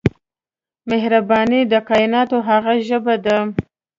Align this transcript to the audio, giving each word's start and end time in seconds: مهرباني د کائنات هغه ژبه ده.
مهرباني 0.89 1.61
د 1.71 1.73
کائنات 1.89 2.29
هغه 2.49 2.73
ژبه 2.87 3.15
ده. 3.25 3.37